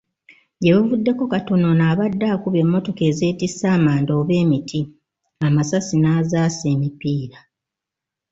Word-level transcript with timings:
Gye 0.61 0.71
buvuddeko 0.77 1.23
katono, 1.33 1.65
ono 1.73 1.83
abadde 1.93 2.25
akuba 2.35 2.57
emmotoka 2.63 3.01
ezeetisse 3.09 3.65
amanda 3.77 4.11
oba 4.19 4.33
emiti, 4.43 4.79
amasasi 5.45 5.95
n'azaasa 5.99 6.65
emipiira. 6.75 7.39